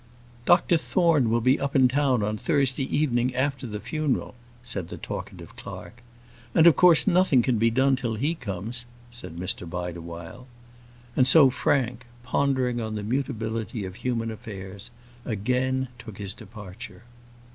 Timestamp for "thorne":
0.77-1.29